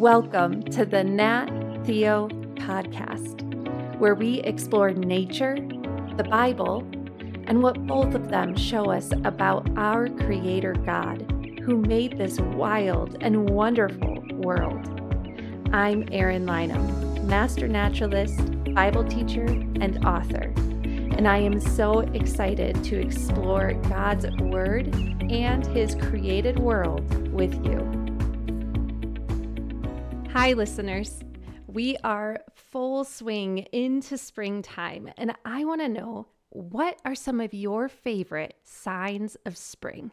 [0.00, 1.50] Welcome to the Nat
[1.84, 3.42] Theo podcast,
[3.98, 5.56] where we explore nature,
[6.16, 6.88] the Bible,
[7.44, 11.30] and what both of them show us about our Creator God,
[11.62, 14.88] who made this wild and wonderful world.
[15.74, 18.40] I'm Eryn Lynum, Master Naturalist,
[18.72, 20.50] Bible teacher, and author,
[21.14, 24.94] and I am so excited to explore God's Word
[25.30, 27.99] and His created world with you.
[30.32, 31.24] Hi, listeners.
[31.66, 37.52] We are full swing into springtime, and I want to know what are some of
[37.52, 40.12] your favorite signs of spring?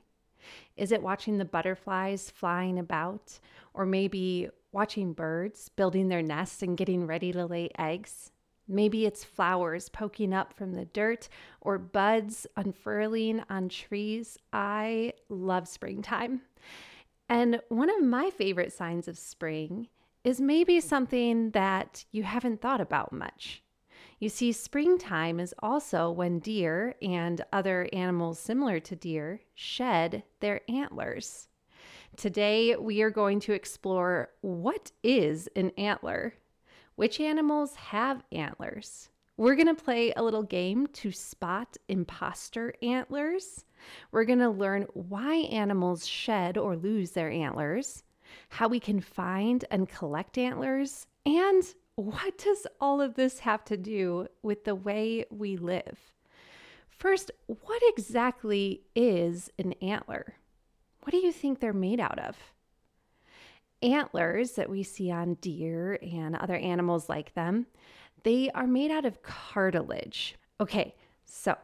[0.75, 3.39] Is it watching the butterflies flying about,
[3.75, 8.31] or maybe watching birds building their nests and getting ready to lay eggs?
[8.67, 11.29] Maybe it's flowers poking up from the dirt
[11.61, 14.39] or buds unfurling on trees.
[14.51, 16.41] I love springtime.
[17.29, 19.89] And one of my favorite signs of spring
[20.27, 23.63] is maybe something that you haven't thought about much.
[24.19, 30.59] You see, springtime is also when deer and other animals similar to deer shed their
[30.67, 31.47] antlers.
[32.17, 36.33] Today, we are going to explore what is an antler,
[36.97, 39.07] which animals have antlers.
[39.37, 43.63] We're going to play a little game to spot imposter antlers.
[44.11, 48.03] We're going to learn why animals shed or lose their antlers
[48.49, 51.63] how we can find and collect antlers, and
[51.95, 55.97] what does all of this have to do with the way we live?
[56.89, 60.35] First, what exactly is an antler?
[61.01, 62.35] What do you think they're made out of?
[63.81, 67.67] Antlers that we see on deer and other animals like them,
[68.23, 70.35] they are made out of cartilage.
[70.59, 71.55] Okay, so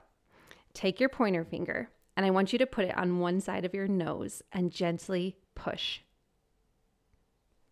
[0.74, 3.74] take your pointer finger and I want you to put it on one side of
[3.74, 6.02] your nose and gently push.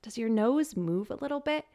[0.01, 1.65] Does your nose move a little bit?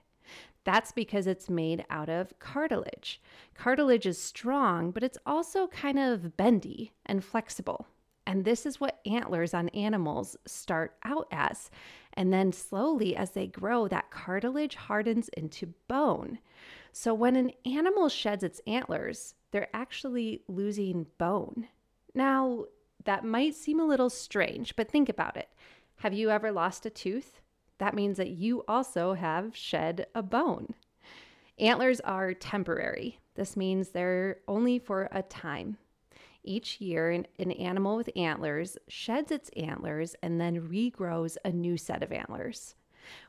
[0.64, 3.20] That's because it's made out of cartilage.
[3.54, 7.86] Cartilage is strong, but it's also kind of bendy and flexible.
[8.26, 11.70] And this is what antlers on animals start out as.
[12.14, 16.40] And then slowly, as they grow, that cartilage hardens into bone.
[16.92, 21.68] So when an animal sheds its antlers, they're actually losing bone.
[22.14, 22.64] Now,
[23.04, 25.48] that might seem a little strange, but think about it.
[25.96, 27.40] Have you ever lost a tooth?
[27.78, 30.74] That means that you also have shed a bone.
[31.58, 33.18] Antlers are temporary.
[33.34, 35.78] This means they're only for a time.
[36.42, 41.76] Each year, an, an, animal with antlers sheds its antlers and then regrows a new
[41.76, 42.76] set of antlers.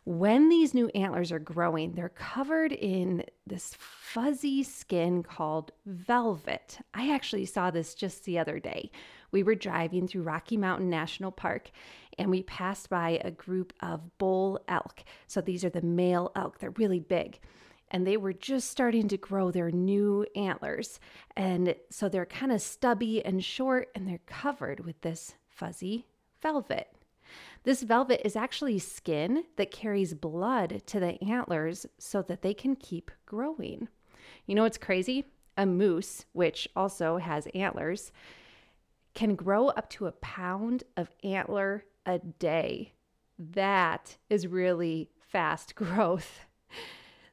[0.06, 6.80] When these new antlers are growing, they're covered in this fuzzy skin called velvet.
[6.94, 8.92] I actually saw this just the other day.
[9.32, 11.72] We were driving through Rocky Mountain National Park
[12.18, 15.04] and we passed by a group of bull elk.
[15.28, 17.40] So these are the male elk, they're really big.
[17.90, 21.00] And they were just starting to grow their new antlers.
[21.38, 26.06] And so they're kind of stubby and short, and they're covered with this fuzzy
[26.42, 26.90] velvet.
[27.64, 32.76] This velvet is actually skin that carries blood to the antlers so that they can
[32.76, 33.88] keep growing.
[34.46, 35.26] You know what's crazy?
[35.58, 38.12] A moose, which also has antlers,
[39.14, 42.94] can grow up to a pound of antler a day.
[43.38, 46.40] That is really fast growth.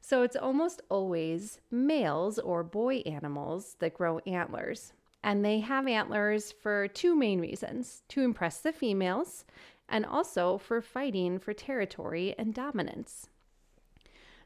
[0.02, 4.92] So it's almost always males or boy animals that grow antlers.
[5.22, 9.46] And they have antlers for two main reasons to impress the females
[9.88, 13.28] and also for fighting for territory and dominance.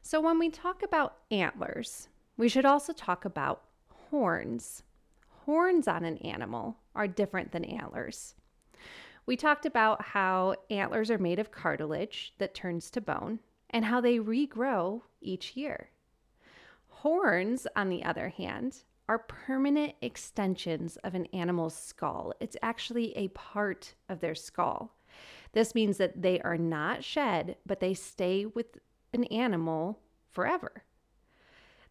[0.01, 2.07] So when we talk about antlers,
[2.37, 3.63] we should also talk about
[4.09, 4.83] horns.
[5.45, 8.35] Horns on an animal are different than antlers.
[9.29, 13.37] We talked about how antlers are made of cartilage that turns to bone
[13.69, 15.91] and how they regrow each year.
[16.87, 22.33] Horns, on the other hand, are permanent extensions of an animal's skull.
[22.39, 24.95] It's actually a part of their skull.
[25.51, 28.79] This means that they are not shed, but they stay with
[29.13, 29.99] an animal
[30.31, 30.85] forever.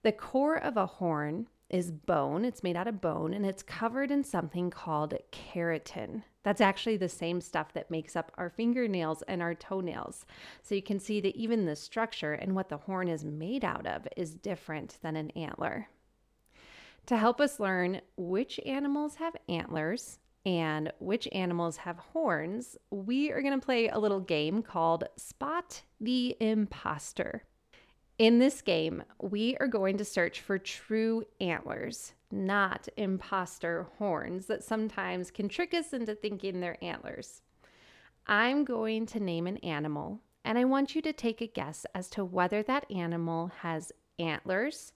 [0.02, 2.44] The core of a horn is bone.
[2.44, 6.22] It's made out of bone and it's covered in something called keratin.
[6.42, 10.24] That's actually the same stuff that makes up our fingernails and our toenails.
[10.62, 13.86] So you can see that even the structure and what the horn is made out
[13.86, 15.88] of is different than an antler.
[17.06, 23.42] To help us learn which animals have antlers and which animals have horns, we are
[23.42, 27.44] going to play a little game called Spot the Imposter.
[28.18, 34.64] In this game, we are going to search for true antlers, not imposter horns that
[34.64, 37.42] sometimes can trick us into thinking they're antlers.
[38.26, 42.10] I'm going to name an animal, and I want you to take a guess as
[42.10, 44.92] to whether that animal has antlers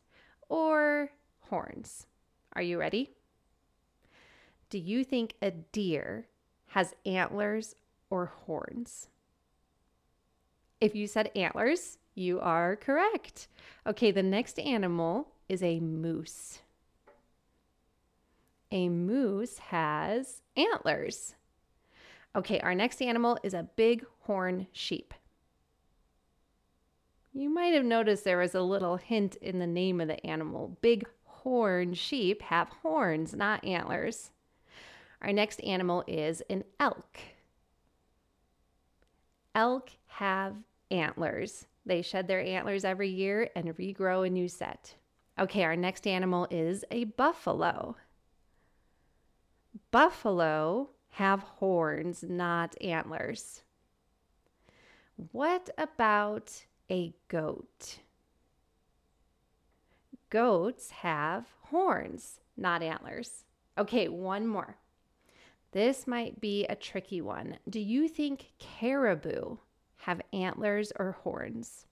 [0.49, 2.09] or horns.
[2.55, 3.11] Are you ready?
[4.69, 6.27] Do you think a deer
[6.71, 7.77] has antlers
[8.11, 9.07] or horns?
[10.81, 13.49] If you said antlers, you are correct.
[13.87, 16.61] Okay, the next animal is a moose.
[18.71, 21.35] A moose has antlers.
[22.35, 25.13] Okay, our next animal is a big horn sheep.
[27.35, 30.77] You might have noticed there was a little hint in the name of the animal.
[30.81, 34.31] Big horn sheep have horns, not antlers.
[35.21, 37.19] Our next animal is an elk.
[39.55, 40.57] Elk have
[40.91, 41.67] antlers.
[41.85, 44.95] They shed their antlers every year and regrow a new set.
[45.39, 47.97] Okay, our next animal is a buffalo.
[49.91, 53.63] Buffalo have horns, not antlers.
[55.33, 57.99] What about a goat?
[60.31, 63.45] Goats have horns, not antlers.
[63.77, 64.77] Okay, one more.
[65.73, 67.59] This might be a tricky one.
[67.69, 69.57] Do you think caribou
[70.03, 71.87] have antlers or horns?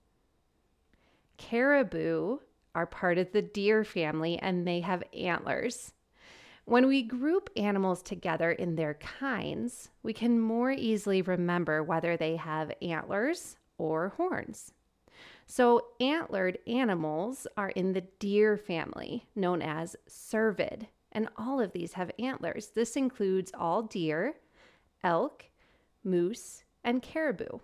[1.36, 2.38] Caribou
[2.74, 5.92] are part of the deer family and they have antlers.
[6.64, 12.36] When we group animals together in their kinds, we can more easily remember whether they
[12.36, 14.72] have antlers or horns.
[15.46, 21.94] So, antlered animals are in the deer family, known as cervid and all of these
[21.94, 22.68] have antlers.
[22.68, 24.34] This includes all deer,
[25.02, 25.46] elk,
[26.04, 27.58] moose, and caribou.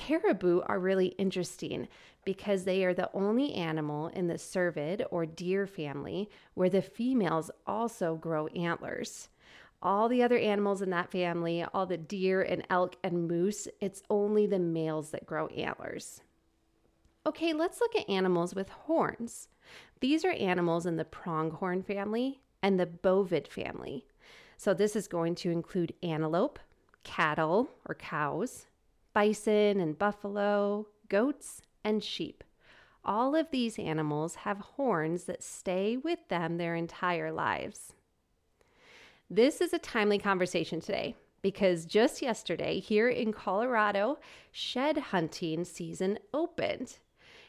[0.00, 1.86] Caribou are really interesting
[2.24, 7.50] because they are the only animal in the cervid or deer family where the females
[7.66, 9.28] also grow antlers.
[9.82, 14.02] All the other animals in that family, all the deer and elk and moose, it's
[14.08, 16.22] only the males that grow antlers.
[17.26, 19.48] Okay, let's look at animals with horns.
[20.00, 24.06] These are animals in the pronghorn family and the bovid family.
[24.56, 26.58] So, this is going to include antelope,
[27.02, 28.66] cattle or cows,
[29.12, 32.44] bison and buffalo, goats, and sheep.
[33.04, 37.94] All of these animals have horns that stay with them their entire lives.
[39.28, 44.18] This is a timely conversation today because just yesterday here in Colorado,
[44.52, 46.98] shed hunting season opened.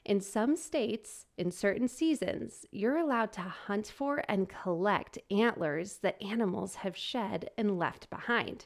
[0.06, 6.22] In some states, in certain seasons, you're allowed to hunt for and collect antlers that
[6.22, 8.66] animals have shed and left behind.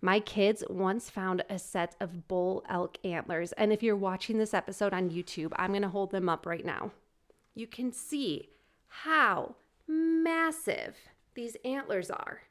[0.00, 4.54] My kids once found a set of bull elk antlers, and if you're watching this
[4.54, 6.92] episode on YouTube, I'm going to hold them up right now.
[7.54, 8.50] You can see
[8.88, 9.56] how
[9.88, 10.96] massive
[11.34, 12.42] these antlers are,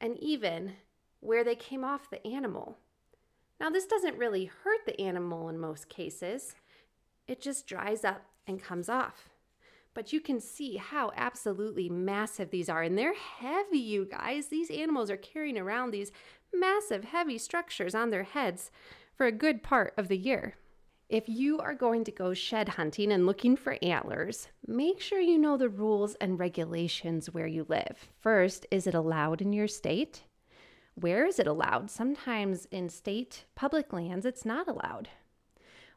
[0.00, 0.72] and even
[1.20, 2.78] where they came off the animal.
[3.58, 6.54] Now, this doesn't really hurt the animal in most cases
[7.26, 9.30] it just dries up and comes off.
[9.94, 12.82] But you can see how absolutely massive these are.
[12.82, 14.48] And they're heavy, you guys.
[14.48, 16.10] These animals are carrying around these
[16.52, 18.70] massive, heavy structures on their heads
[19.16, 20.56] for a good part of the year.
[21.08, 25.38] If you are going to go shed hunting and looking for antlers, make sure you
[25.38, 28.08] know the rules and regulations where you live.
[28.18, 30.22] First, is it allowed in your state?
[30.94, 31.90] Where is it allowed?
[31.90, 35.10] Sometimes in state public lands, it's not allowed.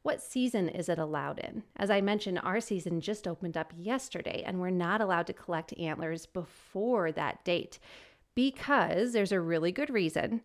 [0.08, 1.64] What season is it allowed in?
[1.76, 5.78] As I mentioned, our season just opened up yesterday, and we're not allowed to collect
[5.78, 7.78] antlers before that date
[8.34, 10.44] because there's a really good reason.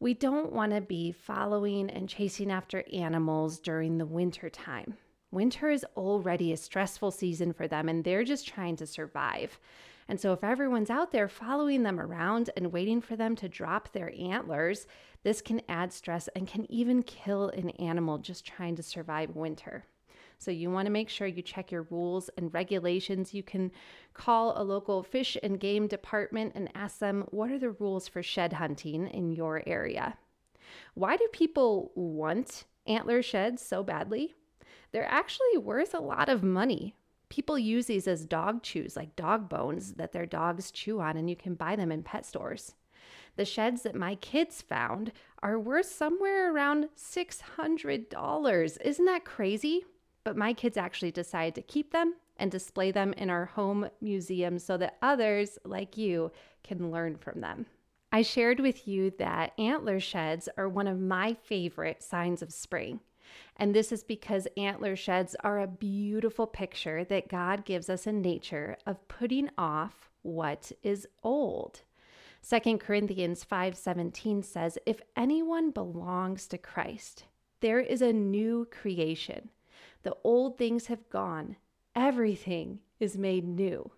[0.00, 4.98] We don't want to be following and chasing after animals during the winter time.
[5.30, 9.58] Winter is already a stressful season for them, and they're just trying to survive.
[10.08, 13.92] And so, if everyone's out there following them around and waiting for them to drop
[13.92, 14.86] their antlers,
[15.22, 19.84] this can add stress and can even kill an animal just trying to survive winter.
[20.38, 23.32] So, you want to make sure you check your rules and regulations.
[23.32, 23.70] You can
[24.12, 28.22] call a local fish and game department and ask them what are the rules for
[28.22, 30.18] shed hunting in your area.
[30.94, 34.34] Why do people want antler sheds so badly?
[34.90, 36.96] They're actually worth a lot of money
[37.32, 41.30] people use these as dog chews, like dog bones that their dogs chew on, and
[41.30, 42.74] you can buy them in pet stores.
[43.36, 45.12] The sheds that my kids found
[45.42, 48.80] are worth somewhere around $600.
[48.84, 49.84] Isn't that crazy?
[50.24, 54.58] But my kids actually decided to keep them and display them in our home museum
[54.58, 56.30] so that others like you
[56.62, 57.66] can learn from them.
[58.12, 63.00] I shared with you that antler sheds are one of my favorite signs of spring.
[63.56, 68.20] And this is because antler sheds are a beautiful picture that God gives us in
[68.20, 71.82] nature of putting off what is old.
[72.42, 77.26] 2 Corinthians 5:17 says, "If anyone belongs to Christ,
[77.60, 79.50] there is a new creation.
[80.02, 81.56] The old things have gone;
[81.94, 83.92] everything is made new."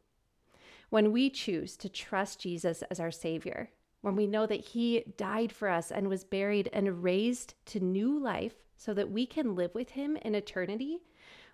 [0.90, 3.70] When we choose to trust Jesus as our savior,
[4.02, 8.18] when we know that he died for us and was buried and raised to new
[8.18, 11.00] life so that we can live with him in eternity,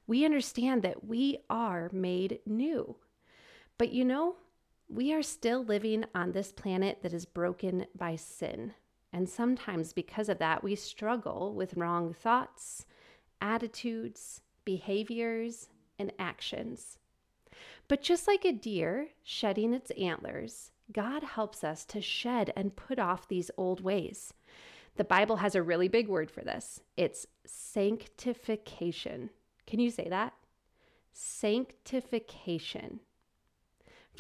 [0.09, 2.97] we understand that we are made new.
[3.79, 4.37] But you know,
[4.91, 8.75] we are still living on this planet that is broken by sin.
[9.13, 12.87] And sometimes, because of that, we struggle with wrong thoughts,
[13.41, 15.69] attitudes, behaviors,
[15.99, 16.99] and actions.
[17.87, 22.99] But just like a deer shedding its antlers, God helps us to shed and put
[22.99, 24.35] off these old ways.
[24.97, 29.31] The Bible has a really big word for this it's sanctification.
[29.67, 30.35] Can you say that?
[31.13, 33.01] Sanctification.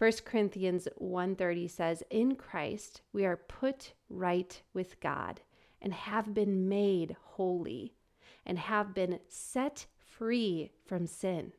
[0.01, 5.43] 1 Corinthians 1:30 says, "In Christ we are put right with God
[5.79, 7.93] and have been made holy
[8.47, 11.53] and have been set free from sin."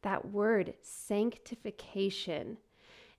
[0.00, 2.58] That word sanctification,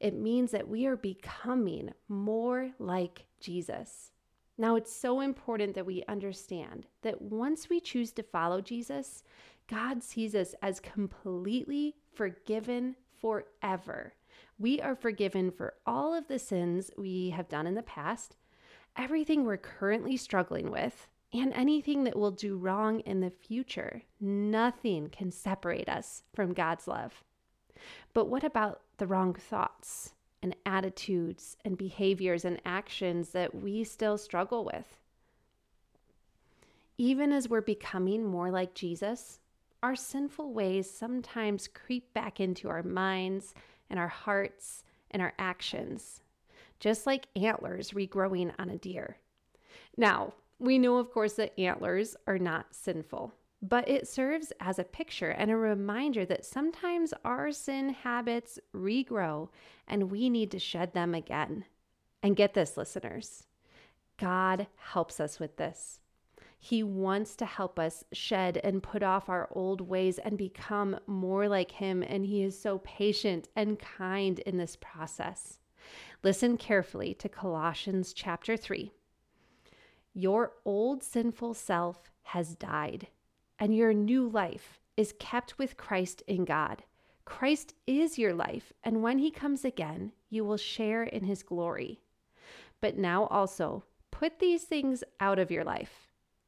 [0.01, 4.12] it means that we are becoming more like Jesus.
[4.57, 9.23] Now, it's so important that we understand that once we choose to follow Jesus,
[9.67, 14.15] God sees us as completely forgiven forever.
[14.60, 18.36] We are forgiven for all of the sins we have done in the past,
[18.95, 24.03] everything we're currently struggling with, and anything that we'll do wrong in the future.
[24.22, 27.24] Nothing can separate us from God's love.
[28.13, 34.17] But what about the wrong thoughts and attitudes and behaviors and actions that we still
[34.17, 34.98] struggle with?
[36.98, 39.39] Even as we're becoming more like Jesus,
[39.81, 43.55] our sinful ways sometimes creep back into our minds
[43.93, 46.21] and our hearts and our actions,
[46.79, 49.17] just like antlers regrowing on a deer.
[49.95, 54.83] Now, we know, of course, that antlers are not sinful, but it serves as a
[54.83, 59.50] picture and a reminder that sometimes our sin habits regrow
[59.88, 61.65] and we need to shed them again.
[62.23, 63.45] And get this, listeners
[64.17, 66.00] God helps us with this.
[66.65, 71.50] He wants to help us shed and put off our old ways and become more
[71.50, 72.01] like Him.
[72.01, 75.60] And He is so patient and kind in this process.
[76.24, 78.93] Listen carefully to Colossians chapter 3.
[80.13, 83.08] Your old sinful self has died,
[83.60, 86.84] and your new life is kept with Christ in God.
[87.25, 92.00] Christ is your life, and when He comes again, you will share in His glory.
[92.79, 96.02] But now also, put these things out of your life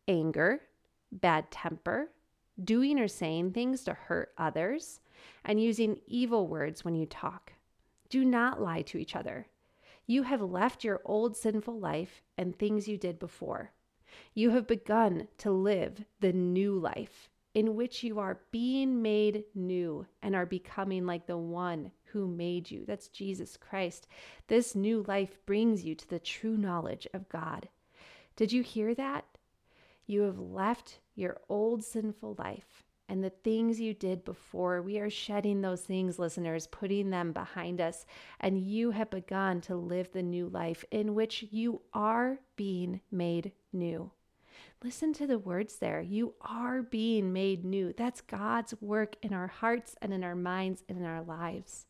[0.07, 0.61] anger,
[1.11, 2.11] bad temper,
[2.63, 4.99] doing or saying things to hurt others,
[5.43, 7.53] and using evil words when you talk.
[8.09, 9.47] Do not lie to each other.
[10.07, 13.71] You have left your old sinful life and things you did before.
[14.33, 20.05] You have begun to live the new life in which you are being made new
[20.21, 22.83] and are becoming like the one who made you.
[22.85, 24.07] That's Jesus Christ.
[24.47, 27.69] This new life brings you to the true knowledge of God.
[28.35, 29.25] Did you hear that?
[30.07, 34.81] You have left your old sinful life and the things you did before.
[34.81, 38.05] We are shedding those things, listeners, putting them behind us.
[38.39, 43.51] And you have begun to live the new life in which you are being made
[43.71, 44.11] new.
[44.83, 46.01] Listen to the words there.
[46.01, 47.93] You are being made new.
[47.93, 51.85] That's God's work in our hearts and in our minds and in our lives.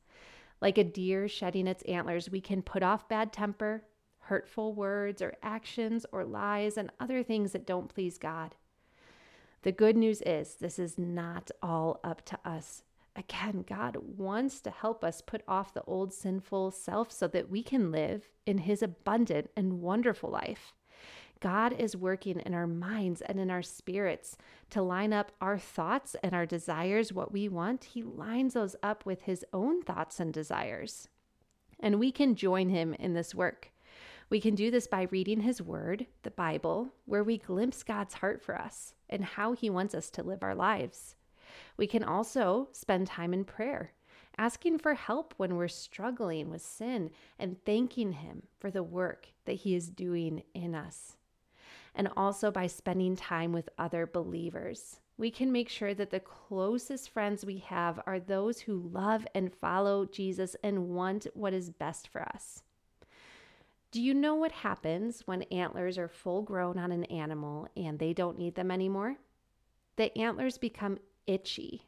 [0.61, 3.83] Like a deer shedding its antlers, we can put off bad temper,
[4.25, 8.55] hurtful words or actions or lies and other things that don't please God.
[9.61, 12.83] The good news is this is not all up to us.
[13.15, 17.63] Again, God wants to help us put off the old sinful self so that we
[17.63, 20.73] can live in His abundant and wonderful life.
[21.39, 24.37] God is working in our minds and in our spirits
[24.71, 27.85] to line up our thoughts and our desires, what we want.
[27.85, 31.07] He lines those up with His own thoughts and desires.
[31.79, 33.71] And we can join Him in this work.
[34.27, 38.41] We can do this by reading His Word, the Bible, where we glimpse God's heart
[38.41, 41.15] for us and how He wants us to live our lives.
[41.77, 43.93] We can also spend time in prayer,
[44.35, 49.53] asking for help when we're struggling with sin and thanking Him for the work that
[49.57, 51.17] He is doing in us.
[51.93, 54.99] And also by spending time with other believers.
[55.17, 59.53] We can make sure that the closest friends we have are those who love and
[59.53, 62.63] follow Jesus and want what is best for us.
[63.95, 68.11] Do you know what happens when antlers are full grown on an animal and they
[68.11, 69.15] don't need them anymore?
[69.95, 70.97] The antlers become
[71.27, 71.83] itchy.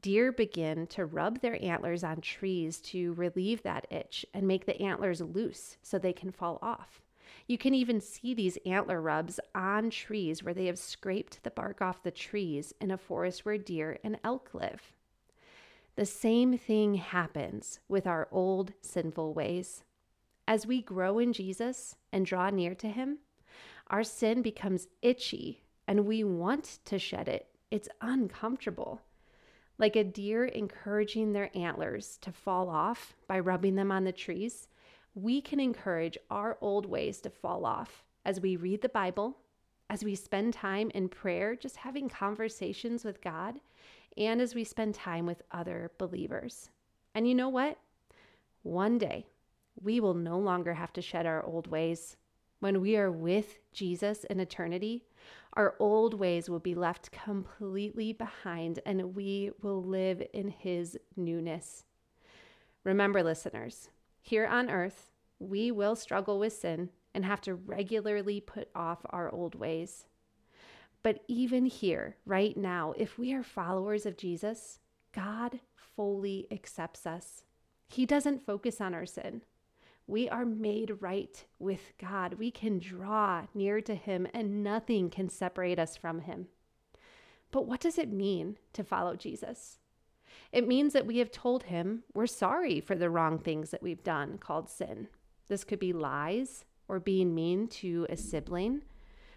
[0.00, 4.80] deer begin to rub their antlers on trees to relieve that itch and make the
[4.80, 7.02] antlers loose so they can fall off.
[7.48, 11.82] You can even see these antler rubs on trees where they have scraped the bark
[11.82, 14.92] off the trees in a forest where deer and elk live.
[15.96, 19.82] The same thing happens with our old sinful ways.
[20.48, 23.18] As we grow in Jesus and draw near to Him,
[23.88, 27.48] our sin becomes itchy and we want to shed it.
[27.70, 29.00] It's uncomfortable.
[29.78, 34.68] Like a deer encouraging their antlers to fall off by rubbing them on the trees,
[35.14, 39.36] we can encourage our old ways to fall off as we read the Bible,
[39.90, 43.60] as we spend time in prayer, just having conversations with God,
[44.16, 46.70] and as we spend time with other believers.
[47.14, 47.78] And you know what?
[48.62, 49.26] One day,
[49.82, 52.16] we will no longer have to shed our old ways.
[52.60, 55.04] When we are with Jesus in eternity,
[55.52, 61.84] our old ways will be left completely behind and we will live in his newness.
[62.84, 63.88] Remember, listeners,
[64.22, 69.30] here on earth, we will struggle with sin and have to regularly put off our
[69.30, 70.06] old ways.
[71.02, 74.80] But even here, right now, if we are followers of Jesus,
[75.12, 77.44] God fully accepts us.
[77.88, 79.42] He doesn't focus on our sin.
[80.06, 82.34] We are made right with God.
[82.34, 86.46] We can draw near to Him, and nothing can separate us from Him.
[87.50, 89.78] But what does it mean to follow Jesus?
[90.52, 94.04] It means that we have told Him we're sorry for the wrong things that we've
[94.04, 95.08] done called sin.
[95.48, 98.82] This could be lies, or being mean to a sibling,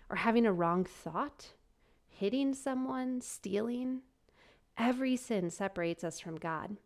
[0.09, 1.53] or having a wrong thought,
[2.07, 4.01] hitting someone, stealing.
[4.77, 6.77] Every sin separates us from God.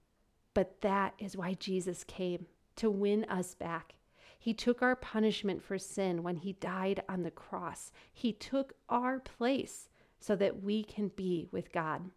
[0.54, 2.46] But that is why Jesus came
[2.78, 3.96] to win us back.
[4.38, 7.92] He took our punishment for sin when he died on the cross.
[8.12, 9.88] He took our place
[10.20, 12.12] so that we can be with God.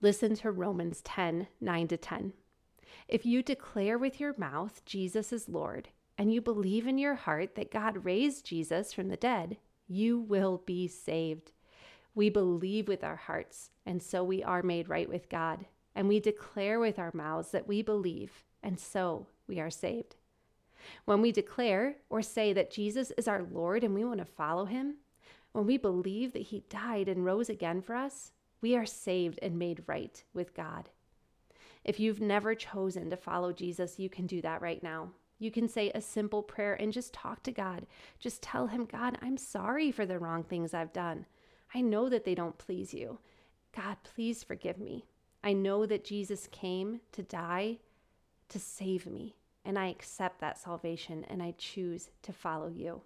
[0.00, 2.32] Listen to Romans 10 9 to 10.
[3.08, 7.54] If you declare with your mouth Jesus is Lord, and you believe in your heart
[7.56, 9.56] that God raised Jesus from the dead,
[9.88, 11.52] you will be saved.
[12.14, 15.66] We believe with our hearts, and so we are made right with God.
[15.96, 20.16] And we declare with our mouths that we believe, and so we are saved.
[21.04, 24.66] When we declare or say that Jesus is our Lord and we want to follow
[24.66, 24.96] him,
[25.52, 29.58] when we believe that he died and rose again for us, we are saved and
[29.58, 30.88] made right with God.
[31.84, 35.10] If you've never chosen to follow Jesus, you can do that right now.
[35.38, 37.86] You can say a simple prayer and just talk to God.
[38.18, 41.26] Just tell him, God, I'm sorry for the wrong things I've done.
[41.74, 43.18] I know that they don't please you.
[43.76, 45.04] God, please forgive me.
[45.42, 47.78] I know that Jesus came to die
[48.54, 53.02] to save me, and I accept that salvation and I choose to follow you.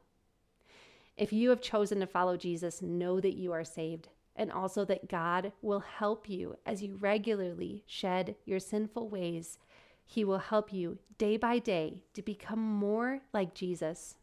[1.17, 5.09] If you have chosen to follow Jesus, know that you are saved and also that
[5.09, 9.59] God will help you as you regularly shed your sinful ways.
[10.05, 14.17] He will help you day by day to become more like Jesus.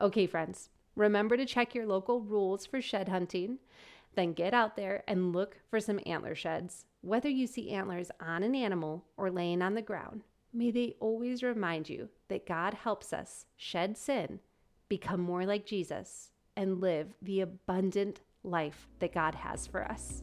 [0.00, 3.58] Okay, friends, remember to check your local rules for shed hunting.
[4.14, 6.86] Then get out there and look for some antler sheds.
[7.00, 10.22] Whether you see antlers on an animal or laying on the ground,
[10.56, 14.40] may they always remind you that God helps us shed sin,
[14.88, 20.22] become more like Jesus, and live the abundant life that God has for us.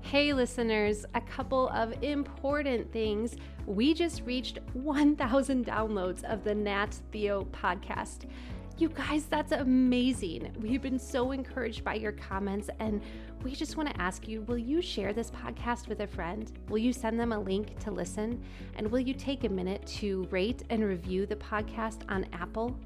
[0.00, 3.36] Hey, listeners, a couple of important things.
[3.66, 8.28] We just reached 1,000 downloads of the Nat Theo podcast.
[8.76, 10.52] You guys, that's amazing.
[10.60, 13.00] We've been so encouraged by your comments, and
[13.44, 16.50] we just want to ask you will you share this podcast with a friend?
[16.68, 18.42] Will you send them a link to listen?
[18.74, 22.76] And will you take a minute to rate and review the podcast on Apple?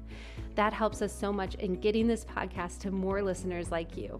[0.53, 4.19] That helps us so much in getting this podcast to more listeners like you.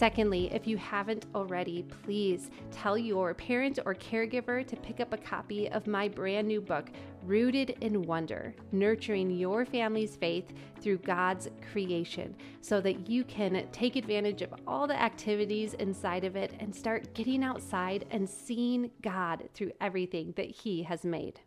[0.00, 5.18] Secondly, if you haven't already, please tell your parent or caregiver to pick up a
[5.18, 6.88] copy of my brand new book,
[7.26, 13.94] Rooted in Wonder Nurturing Your Family's Faith Through God's Creation, so that you can take
[13.96, 19.50] advantage of all the activities inside of it and start getting outside and seeing God
[19.52, 21.40] through everything that He has made.